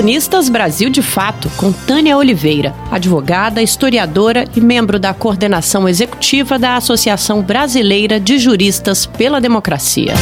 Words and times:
Colunistas 0.00 0.48
Brasil 0.48 0.88
de 0.88 1.02
Fato, 1.02 1.50
com 1.58 1.70
Tânia 1.70 2.16
Oliveira, 2.16 2.74
advogada, 2.90 3.60
historiadora 3.60 4.46
e 4.56 4.58
membro 4.58 4.98
da 4.98 5.12
coordenação 5.12 5.86
executiva 5.86 6.58
da 6.58 6.74
Associação 6.74 7.42
Brasileira 7.42 8.18
de 8.18 8.38
Juristas 8.38 9.04
pela 9.04 9.42
Democracia. 9.42 10.14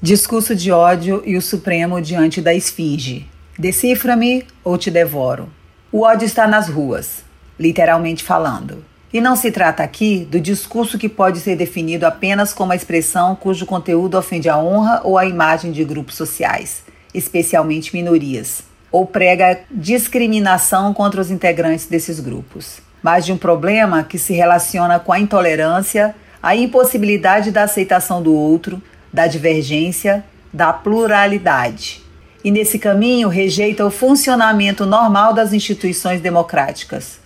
Discurso 0.00 0.56
de 0.56 0.72
ódio 0.72 1.22
e 1.26 1.36
o 1.36 1.42
Supremo 1.42 2.00
diante 2.00 2.40
da 2.40 2.54
esfinge. 2.54 3.28
Decifra-me 3.58 4.46
ou 4.64 4.78
te 4.78 4.90
devoro. 4.90 5.50
O 5.92 6.00
ódio 6.00 6.24
está 6.24 6.48
nas 6.48 6.70
ruas, 6.70 7.22
literalmente 7.58 8.24
falando. 8.24 8.82
E 9.12 9.20
não 9.20 9.34
se 9.34 9.50
trata 9.50 9.82
aqui 9.82 10.24
do 10.30 10.40
discurso 10.40 10.96
que 10.96 11.08
pode 11.08 11.40
ser 11.40 11.56
definido 11.56 12.06
apenas 12.06 12.52
como 12.52 12.70
a 12.70 12.76
expressão 12.76 13.34
cujo 13.34 13.66
conteúdo 13.66 14.16
ofende 14.16 14.48
a 14.48 14.56
honra 14.56 15.00
ou 15.02 15.18
a 15.18 15.26
imagem 15.26 15.72
de 15.72 15.84
grupos 15.84 16.14
sociais, 16.14 16.84
especialmente 17.12 17.92
minorias, 17.92 18.62
ou 18.92 19.04
prega 19.04 19.62
discriminação 19.68 20.94
contra 20.94 21.20
os 21.20 21.28
integrantes 21.28 21.86
desses 21.86 22.20
grupos, 22.20 22.80
mas 23.02 23.26
de 23.26 23.32
um 23.32 23.36
problema 23.36 24.04
que 24.04 24.16
se 24.16 24.32
relaciona 24.32 25.00
com 25.00 25.12
a 25.12 25.18
intolerância, 25.18 26.14
a 26.40 26.54
impossibilidade 26.54 27.50
da 27.50 27.64
aceitação 27.64 28.22
do 28.22 28.32
outro, 28.32 28.80
da 29.12 29.26
divergência, 29.26 30.24
da 30.52 30.72
pluralidade. 30.72 32.00
E 32.44 32.50
nesse 32.52 32.78
caminho 32.78 33.28
rejeita 33.28 33.84
o 33.84 33.90
funcionamento 33.90 34.86
normal 34.86 35.34
das 35.34 35.52
instituições 35.52 36.20
democráticas 36.20 37.19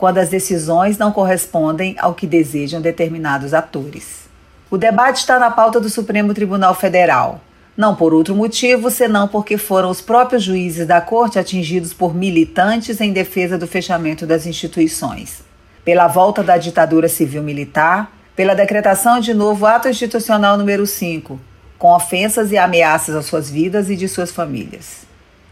quando 0.00 0.16
as 0.16 0.30
decisões 0.30 0.96
não 0.96 1.12
correspondem 1.12 1.94
ao 1.98 2.14
que 2.14 2.26
desejam 2.26 2.80
determinados 2.80 3.52
atores. 3.52 4.30
O 4.70 4.78
debate 4.78 5.18
está 5.18 5.38
na 5.38 5.50
pauta 5.50 5.78
do 5.78 5.90
Supremo 5.90 6.32
Tribunal 6.32 6.74
Federal, 6.74 7.38
não 7.76 7.94
por 7.94 8.14
outro 8.14 8.34
motivo 8.34 8.90
senão 8.90 9.28
porque 9.28 9.58
foram 9.58 9.90
os 9.90 10.00
próprios 10.00 10.42
juízes 10.42 10.86
da 10.86 11.02
Corte 11.02 11.38
atingidos 11.38 11.92
por 11.92 12.14
militantes 12.14 12.98
em 12.98 13.12
defesa 13.12 13.58
do 13.58 13.66
fechamento 13.66 14.26
das 14.26 14.46
instituições, 14.46 15.42
pela 15.84 16.08
volta 16.08 16.42
da 16.42 16.56
ditadura 16.56 17.06
civil-militar, 17.06 18.10
pela 18.34 18.54
decretação 18.54 19.20
de 19.20 19.34
novo 19.34 19.66
ato 19.66 19.86
institucional 19.86 20.56
número 20.56 20.86
5, 20.86 21.38
com 21.78 21.94
ofensas 21.94 22.52
e 22.52 22.56
ameaças 22.56 23.14
às 23.14 23.26
suas 23.26 23.50
vidas 23.50 23.90
e 23.90 23.96
de 23.96 24.08
suas 24.08 24.30
famílias. 24.30 25.02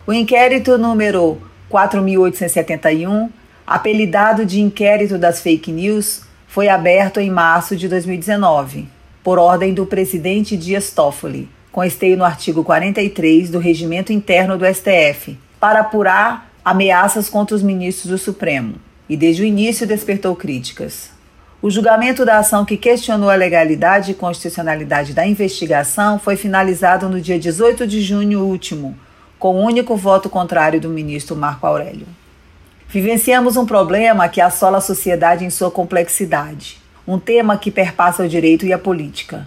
O 0.06 0.12
inquérito 0.12 0.78
número 0.78 1.38
4871 1.68 3.37
apelidado 3.68 4.46
de 4.46 4.62
Inquérito 4.62 5.18
das 5.18 5.42
Fake 5.42 5.70
News, 5.70 6.22
foi 6.46 6.70
aberto 6.70 7.20
em 7.20 7.28
março 7.28 7.76
de 7.76 7.86
2019, 7.86 8.88
por 9.22 9.38
ordem 9.38 9.74
do 9.74 9.84
presidente 9.84 10.56
Dias 10.56 10.90
Toffoli, 10.90 11.50
com 11.70 11.84
esteio 11.84 12.16
no 12.16 12.24
artigo 12.24 12.64
43 12.64 13.50
do 13.50 13.58
Regimento 13.58 14.10
Interno 14.10 14.56
do 14.56 14.64
STF, 14.64 15.38
para 15.60 15.80
apurar 15.80 16.50
ameaças 16.64 17.28
contra 17.28 17.54
os 17.54 17.62
ministros 17.62 18.10
do 18.10 18.16
Supremo, 18.16 18.76
e 19.06 19.18
desde 19.18 19.42
o 19.42 19.44
início 19.44 19.86
despertou 19.86 20.34
críticas. 20.34 21.10
O 21.60 21.70
julgamento 21.70 22.24
da 22.24 22.38
ação 22.38 22.64
que 22.64 22.78
questionou 22.78 23.28
a 23.28 23.34
legalidade 23.34 24.12
e 24.12 24.14
constitucionalidade 24.14 25.12
da 25.12 25.26
investigação 25.26 26.18
foi 26.18 26.36
finalizado 26.36 27.06
no 27.06 27.20
dia 27.20 27.38
18 27.38 27.86
de 27.86 28.00
junho 28.00 28.46
último, 28.46 28.96
com 29.38 29.56
o 29.56 29.62
único 29.62 29.94
voto 29.94 30.30
contrário 30.30 30.80
do 30.80 30.88
ministro 30.88 31.36
Marco 31.36 31.66
Aurélio. 31.66 32.06
Vivenciamos 32.90 33.58
um 33.58 33.66
problema 33.66 34.30
que 34.30 34.40
assola 34.40 34.78
a 34.78 34.80
sociedade 34.80 35.44
em 35.44 35.50
sua 35.50 35.70
complexidade, 35.70 36.78
um 37.06 37.18
tema 37.18 37.58
que 37.58 37.70
perpassa 37.70 38.22
o 38.22 38.28
direito 38.28 38.64
e 38.64 38.72
a 38.72 38.78
política. 38.78 39.46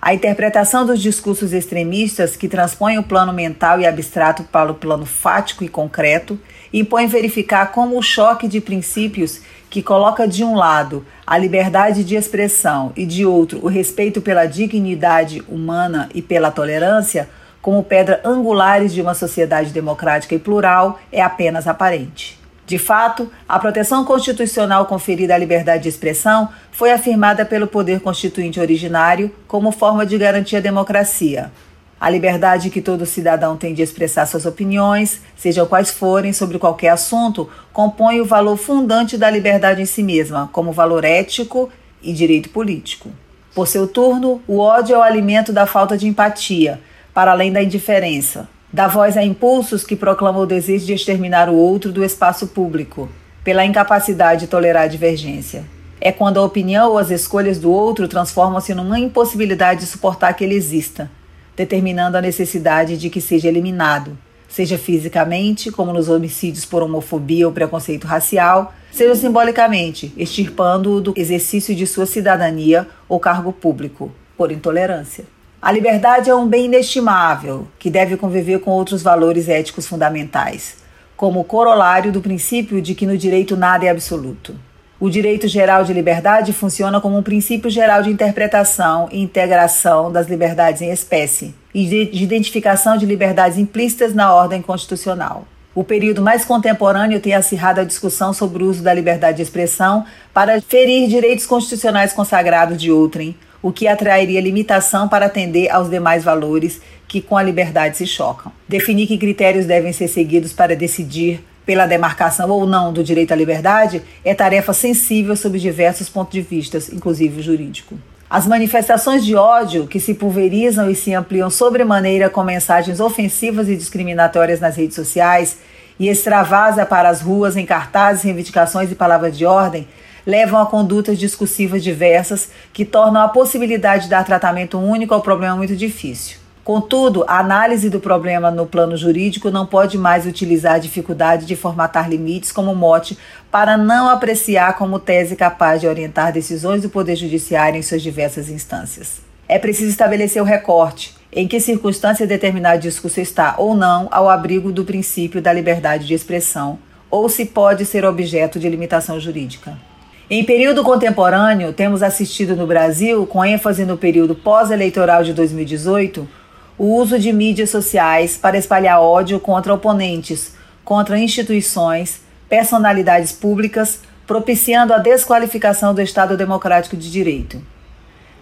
A 0.00 0.14
interpretação 0.14 0.86
dos 0.86 1.02
discursos 1.02 1.52
extremistas 1.52 2.36
que 2.36 2.46
transpõem 2.46 2.96
o 2.96 3.02
plano 3.02 3.32
mental 3.32 3.80
e 3.80 3.86
abstrato 3.86 4.44
para 4.44 4.70
o 4.70 4.76
plano 4.76 5.04
fático 5.04 5.64
e 5.64 5.68
concreto 5.68 6.38
impõe 6.72 7.08
verificar 7.08 7.72
como 7.72 7.98
o 7.98 8.02
choque 8.02 8.46
de 8.46 8.60
princípios 8.60 9.40
que 9.68 9.82
coloca 9.82 10.28
de 10.28 10.44
um 10.44 10.54
lado 10.54 11.04
a 11.26 11.36
liberdade 11.36 12.04
de 12.04 12.14
expressão 12.14 12.92
e 12.94 13.04
de 13.04 13.26
outro 13.26 13.58
o 13.60 13.66
respeito 13.66 14.20
pela 14.20 14.46
dignidade 14.46 15.42
humana 15.48 16.08
e 16.14 16.22
pela 16.22 16.52
tolerância 16.52 17.28
como 17.60 17.82
pedra 17.82 18.20
angulares 18.24 18.94
de 18.94 19.02
uma 19.02 19.14
sociedade 19.14 19.72
democrática 19.72 20.36
e 20.36 20.38
plural 20.38 21.00
é 21.10 21.20
apenas 21.20 21.66
aparente. 21.66 22.38
De 22.68 22.76
fato, 22.76 23.32
a 23.48 23.58
proteção 23.58 24.04
constitucional 24.04 24.84
conferida 24.84 25.34
à 25.34 25.38
liberdade 25.38 25.84
de 25.84 25.88
expressão 25.88 26.50
foi 26.70 26.92
afirmada 26.92 27.42
pelo 27.42 27.66
Poder 27.66 27.98
Constituinte 27.98 28.60
originário 28.60 29.34
como 29.48 29.72
forma 29.72 30.04
de 30.04 30.18
garantir 30.18 30.56
a 30.56 30.60
democracia. 30.60 31.50
A 31.98 32.10
liberdade 32.10 32.68
que 32.68 32.82
todo 32.82 33.06
cidadão 33.06 33.56
tem 33.56 33.72
de 33.72 33.80
expressar 33.80 34.26
suas 34.26 34.44
opiniões, 34.44 35.22
sejam 35.34 35.64
quais 35.64 35.90
forem, 35.90 36.34
sobre 36.34 36.58
qualquer 36.58 36.90
assunto, 36.90 37.48
compõe 37.72 38.20
o 38.20 38.26
valor 38.26 38.58
fundante 38.58 39.16
da 39.16 39.30
liberdade 39.30 39.80
em 39.80 39.86
si 39.86 40.02
mesma, 40.02 40.50
como 40.52 40.70
valor 40.70 41.06
ético 41.06 41.70
e 42.02 42.12
direito 42.12 42.50
político. 42.50 43.08
Por 43.54 43.66
seu 43.66 43.88
turno, 43.88 44.42
o 44.46 44.58
ódio 44.58 44.94
é 44.94 44.98
o 44.98 45.02
alimento 45.02 45.54
da 45.54 45.64
falta 45.64 45.96
de 45.96 46.06
empatia, 46.06 46.82
para 47.14 47.30
além 47.30 47.50
da 47.50 47.62
indiferença 47.62 48.46
Dá 48.70 48.86
voz 48.86 49.16
a 49.16 49.24
impulsos 49.24 49.82
que 49.82 49.96
proclamam 49.96 50.42
o 50.42 50.46
desejo 50.46 50.84
de 50.84 50.92
exterminar 50.92 51.48
o 51.48 51.54
outro 51.54 51.90
do 51.90 52.04
espaço 52.04 52.48
público, 52.48 53.08
pela 53.42 53.64
incapacidade 53.64 54.42
de 54.42 54.46
tolerar 54.46 54.82
a 54.82 54.88
divergência. 54.88 55.64
É 55.98 56.12
quando 56.12 56.38
a 56.38 56.44
opinião 56.44 56.90
ou 56.90 56.98
as 56.98 57.10
escolhas 57.10 57.58
do 57.58 57.72
outro 57.72 58.06
transformam-se 58.06 58.74
numa 58.74 58.98
impossibilidade 58.98 59.80
de 59.80 59.86
suportar 59.86 60.34
que 60.34 60.44
ele 60.44 60.54
exista, 60.54 61.10
determinando 61.56 62.18
a 62.18 62.20
necessidade 62.20 62.98
de 62.98 63.08
que 63.08 63.22
seja 63.22 63.48
eliminado, 63.48 64.16
seja 64.46 64.76
fisicamente, 64.76 65.72
como 65.72 65.90
nos 65.92 66.10
homicídios 66.10 66.66
por 66.66 66.82
homofobia 66.82 67.46
ou 67.46 67.52
preconceito 67.54 68.06
racial, 68.06 68.74
seja 68.92 69.14
simbolicamente, 69.14 70.12
extirpando-o 70.14 71.00
do 71.00 71.14
exercício 71.16 71.74
de 71.74 71.86
sua 71.86 72.04
cidadania 72.04 72.86
ou 73.08 73.18
cargo 73.18 73.50
público, 73.50 74.12
por 74.36 74.52
intolerância. 74.52 75.24
A 75.60 75.72
liberdade 75.72 76.30
é 76.30 76.34
um 76.34 76.46
bem 76.46 76.66
inestimável 76.66 77.66
que 77.80 77.90
deve 77.90 78.16
conviver 78.16 78.60
com 78.60 78.70
outros 78.70 79.02
valores 79.02 79.48
éticos 79.48 79.88
fundamentais, 79.88 80.76
como 81.16 81.42
corolário 81.42 82.12
do 82.12 82.20
princípio 82.20 82.80
de 82.80 82.94
que 82.94 83.04
no 83.04 83.18
direito 83.18 83.56
nada 83.56 83.84
é 83.84 83.88
absoluto. 83.88 84.54
O 85.00 85.10
direito 85.10 85.48
geral 85.48 85.82
de 85.82 85.92
liberdade 85.92 86.52
funciona 86.52 87.00
como 87.00 87.18
um 87.18 87.24
princípio 87.24 87.68
geral 87.68 88.02
de 88.02 88.10
interpretação 88.10 89.08
e 89.10 89.20
integração 89.20 90.12
das 90.12 90.28
liberdades 90.28 90.80
em 90.80 90.92
espécie 90.92 91.52
e 91.74 92.06
de 92.06 92.22
identificação 92.22 92.96
de 92.96 93.04
liberdades 93.04 93.58
implícitas 93.58 94.14
na 94.14 94.32
ordem 94.32 94.62
constitucional. 94.62 95.44
O 95.74 95.82
período 95.82 96.22
mais 96.22 96.44
contemporâneo 96.44 97.20
tem 97.20 97.34
acirrado 97.34 97.80
a 97.80 97.84
discussão 97.84 98.32
sobre 98.32 98.62
o 98.62 98.68
uso 98.68 98.82
da 98.82 98.94
liberdade 98.94 99.38
de 99.38 99.42
expressão 99.42 100.04
para 100.32 100.60
ferir 100.60 101.08
direitos 101.08 101.46
constitucionais 101.46 102.12
consagrados 102.12 102.80
de 102.80 102.92
outrem, 102.92 103.36
o 103.62 103.72
que 103.72 103.88
atrairia 103.88 104.40
limitação 104.40 105.08
para 105.08 105.26
atender 105.26 105.70
aos 105.70 105.90
demais 105.90 106.24
valores 106.24 106.80
que 107.06 107.20
com 107.20 107.36
a 107.36 107.42
liberdade 107.42 107.96
se 107.96 108.06
chocam. 108.06 108.52
Definir 108.68 109.06
que 109.06 109.18
critérios 109.18 109.66
devem 109.66 109.92
ser 109.92 110.08
seguidos 110.08 110.52
para 110.52 110.76
decidir 110.76 111.44
pela 111.64 111.86
demarcação 111.86 112.48
ou 112.50 112.66
não 112.66 112.92
do 112.92 113.04
direito 113.04 113.32
à 113.32 113.36
liberdade 113.36 114.02
é 114.24 114.34
tarefa 114.34 114.72
sensível 114.72 115.36
sob 115.36 115.58
diversos 115.58 116.08
pontos 116.08 116.32
de 116.32 116.40
vista, 116.40 116.78
inclusive 116.92 117.40
o 117.40 117.42
jurídico. 117.42 117.98
As 118.30 118.46
manifestações 118.46 119.24
de 119.24 119.34
ódio 119.34 119.86
que 119.86 119.98
se 119.98 120.14
pulverizam 120.14 120.90
e 120.90 120.94
se 120.94 121.14
ampliam 121.14 121.50
sobremaneira 121.50 122.28
com 122.28 122.42
mensagens 122.44 123.00
ofensivas 123.00 123.68
e 123.68 123.76
discriminatórias 123.76 124.60
nas 124.60 124.76
redes 124.76 124.94
sociais 124.94 125.58
e 125.98 126.08
extravasa 126.08 126.86
para 126.86 127.08
as 127.08 127.20
ruas 127.20 127.56
em 127.56 127.66
cartazes, 127.66 128.22
reivindicações 128.22 128.92
e 128.92 128.94
palavras 128.94 129.36
de 129.36 129.44
ordem 129.44 129.86
levam 130.28 130.60
a 130.60 130.66
condutas 130.66 131.18
discursivas 131.18 131.82
diversas 131.82 132.50
que 132.70 132.84
tornam 132.84 133.22
a 133.22 133.28
possibilidade 133.28 134.04
de 134.04 134.10
dar 134.10 134.26
tratamento 134.26 134.78
único 134.78 135.14
ao 135.14 135.22
problema 135.22 135.56
muito 135.56 135.74
difícil. 135.74 136.36
Contudo, 136.62 137.24
a 137.26 137.38
análise 137.38 137.88
do 137.88 137.98
problema 137.98 138.50
no 138.50 138.66
plano 138.66 138.94
jurídico 138.94 139.50
não 139.50 139.64
pode 139.64 139.96
mais 139.96 140.26
utilizar 140.26 140.74
a 140.74 140.78
dificuldade 140.78 141.46
de 141.46 141.56
formatar 141.56 142.10
limites 142.10 142.52
como 142.52 142.74
mote 142.74 143.16
para 143.50 143.78
não 143.78 144.06
apreciar 144.10 144.76
como 144.76 144.98
tese 144.98 145.34
capaz 145.34 145.80
de 145.80 145.86
orientar 145.86 146.30
decisões 146.30 146.82
do 146.82 146.90
Poder 146.90 147.16
Judiciário 147.16 147.78
em 147.78 147.82
suas 147.82 148.02
diversas 148.02 148.50
instâncias. 148.50 149.22
É 149.48 149.58
preciso 149.58 149.88
estabelecer 149.88 150.42
o 150.42 150.44
recorte, 150.44 151.16
em 151.32 151.48
que 151.48 151.58
circunstância 151.58 152.26
determinado 152.26 152.82
discurso 152.82 153.18
está 153.18 153.54
ou 153.56 153.74
não 153.74 154.08
ao 154.10 154.28
abrigo 154.28 154.70
do 154.70 154.84
princípio 154.84 155.40
da 155.40 155.54
liberdade 155.54 156.06
de 156.06 156.12
expressão, 156.12 156.78
ou 157.10 157.30
se 157.30 157.46
pode 157.46 157.86
ser 157.86 158.04
objeto 158.04 158.60
de 158.60 158.68
limitação 158.68 159.18
jurídica. 159.18 159.88
Em 160.30 160.44
período 160.44 160.84
contemporâneo, 160.84 161.72
temos 161.72 162.02
assistido 162.02 162.54
no 162.54 162.66
Brasil, 162.66 163.26
com 163.26 163.42
ênfase 163.42 163.86
no 163.86 163.96
período 163.96 164.34
pós-eleitoral 164.34 165.24
de 165.24 165.32
2018, 165.32 166.28
o 166.76 166.96
uso 166.96 167.18
de 167.18 167.32
mídias 167.32 167.70
sociais 167.70 168.36
para 168.36 168.58
espalhar 168.58 169.00
ódio 169.00 169.40
contra 169.40 169.72
oponentes, 169.72 170.54
contra 170.84 171.18
instituições, 171.18 172.20
personalidades 172.46 173.32
públicas, 173.32 174.00
propiciando 174.26 174.92
a 174.92 174.98
desqualificação 174.98 175.94
do 175.94 176.02
Estado 176.02 176.36
Democrático 176.36 176.94
de 176.94 177.10
Direito. 177.10 177.62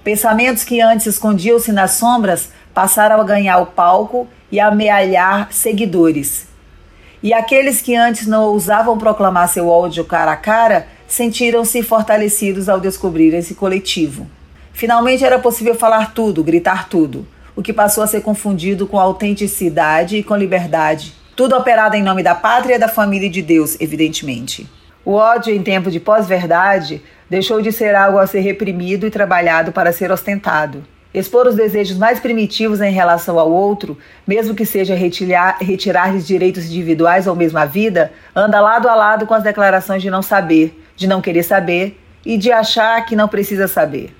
Pensamentos 0.02 0.64
que 0.64 0.80
antes 0.80 1.06
escondiam-se 1.06 1.70
nas 1.70 1.92
sombras 1.92 2.48
passaram 2.74 3.20
a 3.20 3.24
ganhar 3.24 3.58
o 3.58 3.66
palco 3.66 4.26
e 4.50 4.58
amealhar 4.58 5.52
seguidores. 5.52 6.48
E 7.22 7.32
aqueles 7.32 7.80
que 7.80 7.94
antes 7.94 8.26
não 8.26 8.42
ousavam 8.42 8.98
proclamar 8.98 9.48
seu 9.48 9.68
ódio 9.68 10.04
cara 10.04 10.32
a 10.32 10.36
cara 10.36 10.95
sentiram-se 11.06 11.82
fortalecidos 11.82 12.68
ao 12.68 12.80
descobrir 12.80 13.34
esse 13.34 13.54
coletivo. 13.54 14.26
Finalmente 14.72 15.24
era 15.24 15.38
possível 15.38 15.74
falar 15.74 16.12
tudo, 16.12 16.44
gritar 16.44 16.88
tudo, 16.88 17.26
o 17.54 17.62
que 17.62 17.72
passou 17.72 18.04
a 18.04 18.06
ser 18.06 18.20
confundido 18.20 18.86
com 18.86 18.98
autenticidade 18.98 20.16
e 20.16 20.22
com 20.22 20.36
liberdade. 20.36 21.14
Tudo 21.34 21.56
operado 21.56 21.96
em 21.96 22.02
nome 22.02 22.22
da 22.22 22.34
pátria, 22.34 22.78
da 22.78 22.88
família 22.88 23.26
e 23.26 23.30
de 23.30 23.42
Deus, 23.42 23.76
evidentemente. 23.80 24.68
O 25.04 25.12
ódio 25.12 25.54
em 25.54 25.62
tempo 25.62 25.90
de 25.90 26.00
pós-verdade 26.00 27.02
deixou 27.30 27.62
de 27.62 27.72
ser 27.72 27.94
algo 27.94 28.18
a 28.18 28.26
ser 28.26 28.40
reprimido 28.40 29.06
e 29.06 29.10
trabalhado 29.10 29.72
para 29.72 29.92
ser 29.92 30.10
ostentado. 30.10 30.84
Expor 31.14 31.46
os 31.46 31.54
desejos 31.54 31.96
mais 31.96 32.20
primitivos 32.20 32.80
em 32.80 32.92
relação 32.92 33.38
ao 33.38 33.50
outro, 33.50 33.96
mesmo 34.26 34.54
que 34.54 34.66
seja 34.66 34.94
retirar-lhes 34.94 36.26
direitos 36.26 36.66
individuais 36.66 37.26
ou 37.26 37.34
mesmo 37.34 37.58
a 37.58 37.64
vida, 37.64 38.12
anda 38.34 38.60
lado 38.60 38.88
a 38.88 38.94
lado 38.94 39.26
com 39.26 39.32
as 39.32 39.42
declarações 39.42 40.02
de 40.02 40.10
não 40.10 40.20
saber, 40.20 40.85
de 40.96 41.06
não 41.06 41.20
querer 41.20 41.42
saber 41.42 42.00
e 42.24 42.36
de 42.36 42.50
achar 42.50 43.04
que 43.06 43.14
não 43.14 43.28
precisa 43.28 43.68
saber. 43.68 44.14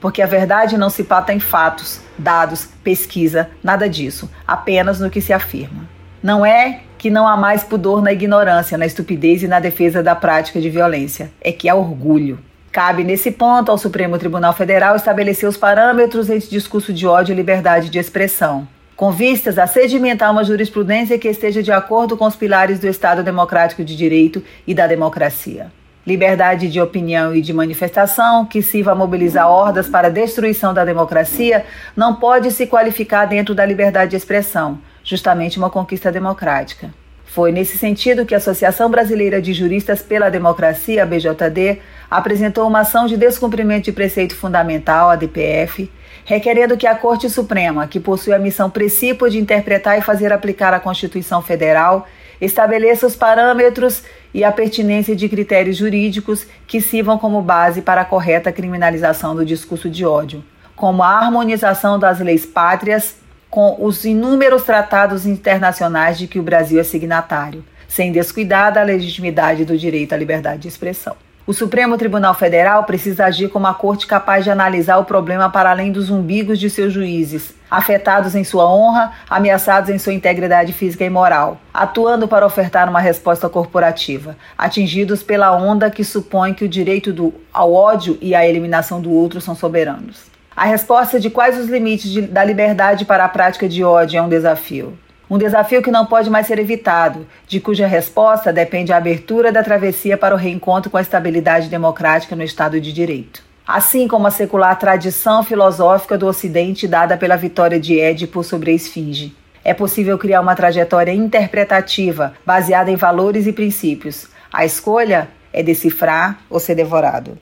Porque 0.00 0.20
a 0.20 0.26
verdade 0.26 0.76
não 0.76 0.90
se 0.90 1.04
pata 1.04 1.32
em 1.32 1.38
fatos, 1.38 2.00
dados, 2.18 2.68
pesquisa, 2.82 3.48
nada 3.62 3.88
disso, 3.88 4.28
apenas 4.44 4.98
no 4.98 5.08
que 5.08 5.20
se 5.20 5.32
afirma. 5.32 5.88
Não 6.20 6.44
é 6.44 6.80
que 6.98 7.08
não 7.10 7.26
há 7.26 7.36
mais 7.36 7.62
pudor 7.62 8.02
na 8.02 8.12
ignorância, 8.12 8.76
na 8.76 8.86
estupidez 8.86 9.44
e 9.44 9.48
na 9.48 9.60
defesa 9.60 10.02
da 10.02 10.16
prática 10.16 10.60
de 10.60 10.70
violência, 10.70 11.30
é 11.40 11.52
que 11.52 11.68
há 11.68 11.74
orgulho. 11.74 12.40
Cabe, 12.72 13.04
nesse 13.04 13.30
ponto, 13.30 13.70
ao 13.70 13.78
Supremo 13.78 14.18
Tribunal 14.18 14.52
Federal 14.52 14.96
estabelecer 14.96 15.48
os 15.48 15.56
parâmetros 15.56 16.30
entre 16.30 16.48
discurso 16.48 16.92
de 16.92 17.06
ódio 17.06 17.32
e 17.32 17.36
liberdade 17.36 17.90
de 17.90 17.98
expressão, 17.98 18.66
com 18.96 19.12
vistas 19.12 19.58
a 19.58 19.66
sedimentar 19.66 20.30
uma 20.32 20.42
jurisprudência 20.42 21.18
que 21.18 21.28
esteja 21.28 21.62
de 21.62 21.70
acordo 21.70 22.16
com 22.16 22.26
os 22.26 22.34
pilares 22.34 22.80
do 22.80 22.88
Estado 22.88 23.22
Democrático 23.22 23.84
de 23.84 23.96
Direito 23.96 24.42
e 24.66 24.74
da 24.74 24.86
democracia 24.86 25.70
liberdade 26.06 26.68
de 26.68 26.80
opinião 26.80 27.34
e 27.34 27.40
de 27.40 27.52
manifestação, 27.52 28.44
que 28.44 28.60
sirva 28.60 28.92
a 28.92 28.94
mobilizar 28.94 29.48
hordas 29.48 29.88
para 29.88 30.08
a 30.08 30.10
destruição 30.10 30.74
da 30.74 30.84
democracia, 30.84 31.64
não 31.96 32.16
pode 32.16 32.50
se 32.50 32.66
qualificar 32.66 33.26
dentro 33.26 33.54
da 33.54 33.64
liberdade 33.64 34.10
de 34.10 34.16
expressão, 34.16 34.78
justamente 35.04 35.58
uma 35.58 35.70
conquista 35.70 36.10
democrática. 36.10 36.90
Foi 37.24 37.50
nesse 37.50 37.78
sentido 37.78 38.26
que 38.26 38.34
a 38.34 38.36
Associação 38.36 38.90
Brasileira 38.90 39.40
de 39.40 39.54
Juristas 39.54 40.02
pela 40.02 40.28
Democracia, 40.28 41.06
BJD, 41.06 41.78
apresentou 42.10 42.68
uma 42.68 42.80
ação 42.80 43.06
de 43.06 43.16
descumprimento 43.16 43.86
de 43.86 43.92
preceito 43.92 44.34
fundamental, 44.34 45.08
a 45.08 45.16
DPF, 45.16 45.90
requerendo 46.26 46.76
que 46.76 46.86
a 46.86 46.94
Corte 46.94 47.30
Suprema, 47.30 47.86
que 47.86 47.98
possui 47.98 48.34
a 48.34 48.38
missão 48.38 48.68
princípio 48.68 49.30
de 49.30 49.38
interpretar 49.38 49.98
e 49.98 50.02
fazer 50.02 50.30
aplicar 50.30 50.74
a 50.74 50.80
Constituição 50.80 51.40
Federal, 51.40 52.06
estabeleça 52.38 53.06
os 53.06 53.16
parâmetros 53.16 54.02
e 54.34 54.44
a 54.44 54.52
pertinência 54.52 55.14
de 55.14 55.28
critérios 55.28 55.76
jurídicos 55.76 56.46
que 56.66 56.80
sirvam 56.80 57.18
como 57.18 57.42
base 57.42 57.82
para 57.82 58.00
a 58.00 58.04
correta 58.04 58.52
criminalização 58.52 59.34
do 59.34 59.44
discurso 59.44 59.90
de 59.90 60.04
ódio, 60.04 60.42
como 60.74 61.02
a 61.02 61.08
harmonização 61.08 61.98
das 61.98 62.20
leis 62.20 62.46
pátrias 62.46 63.16
com 63.50 63.76
os 63.78 64.04
inúmeros 64.04 64.62
tratados 64.62 65.26
internacionais 65.26 66.18
de 66.18 66.26
que 66.26 66.38
o 66.38 66.42
Brasil 66.42 66.80
é 66.80 66.82
signatário, 66.82 67.62
sem 67.86 68.10
descuidar 68.10 68.72
da 68.72 68.82
legitimidade 68.82 69.66
do 69.66 69.76
direito 69.76 70.14
à 70.14 70.16
liberdade 70.16 70.62
de 70.62 70.68
expressão. 70.68 71.14
O 71.44 71.52
Supremo 71.52 71.98
Tribunal 71.98 72.34
Federal 72.34 72.84
precisa 72.84 73.24
agir 73.24 73.48
como 73.48 73.66
uma 73.66 73.74
corte 73.74 74.06
capaz 74.06 74.44
de 74.44 74.50
analisar 74.50 74.98
o 74.98 75.04
problema 75.04 75.50
para 75.50 75.70
além 75.70 75.90
dos 75.90 76.08
umbigos 76.08 76.56
de 76.56 76.70
seus 76.70 76.92
juízes, 76.92 77.52
afetados 77.68 78.36
em 78.36 78.44
sua 78.44 78.72
honra, 78.72 79.10
ameaçados 79.28 79.90
em 79.90 79.98
sua 79.98 80.12
integridade 80.12 80.72
física 80.72 81.04
e 81.04 81.10
moral, 81.10 81.60
atuando 81.74 82.28
para 82.28 82.46
ofertar 82.46 82.88
uma 82.88 83.00
resposta 83.00 83.48
corporativa, 83.48 84.36
atingidos 84.56 85.24
pela 85.24 85.50
onda 85.50 85.90
que 85.90 86.04
supõe 86.04 86.54
que 86.54 86.64
o 86.64 86.68
direito 86.68 87.12
do, 87.12 87.34
ao 87.52 87.74
ódio 87.74 88.16
e 88.20 88.36
à 88.36 88.46
eliminação 88.46 89.00
do 89.00 89.10
outro 89.10 89.40
são 89.40 89.56
soberanos. 89.56 90.30
A 90.54 90.64
resposta 90.64 91.18
de 91.18 91.28
quais 91.28 91.58
os 91.58 91.68
limites 91.68 92.08
de, 92.08 92.22
da 92.22 92.44
liberdade 92.44 93.04
para 93.04 93.24
a 93.24 93.28
prática 93.28 93.68
de 93.68 93.82
ódio 93.82 94.16
é 94.16 94.22
um 94.22 94.28
desafio. 94.28 94.96
Um 95.32 95.38
desafio 95.38 95.80
que 95.80 95.90
não 95.90 96.04
pode 96.04 96.28
mais 96.28 96.46
ser 96.46 96.58
evitado, 96.58 97.26
de 97.48 97.58
cuja 97.58 97.86
resposta 97.86 98.52
depende 98.52 98.92
a 98.92 98.98
abertura 98.98 99.50
da 99.50 99.62
travessia 99.62 100.18
para 100.18 100.34
o 100.34 100.36
reencontro 100.36 100.90
com 100.90 100.98
a 100.98 101.00
estabilidade 101.00 101.70
democrática 101.70 102.36
no 102.36 102.42
Estado 102.42 102.78
de 102.78 102.92
Direito. 102.92 103.42
Assim 103.66 104.06
como 104.06 104.26
a 104.26 104.30
secular 104.30 104.78
tradição 104.78 105.42
filosófica 105.42 106.18
do 106.18 106.26
Ocidente 106.26 106.86
dada 106.86 107.16
pela 107.16 107.34
vitória 107.34 107.80
de 107.80 107.98
Édipo 107.98 108.44
sobre 108.44 108.72
a 108.72 108.74
Esfinge. 108.74 109.34
É 109.64 109.72
possível 109.72 110.18
criar 110.18 110.42
uma 110.42 110.54
trajetória 110.54 111.12
interpretativa 111.12 112.34
baseada 112.44 112.90
em 112.90 112.96
valores 112.96 113.46
e 113.46 113.54
princípios. 113.54 114.28
A 114.52 114.66
escolha 114.66 115.28
é 115.50 115.62
decifrar 115.62 116.40
ou 116.50 116.60
ser 116.60 116.74
devorado. 116.74 117.41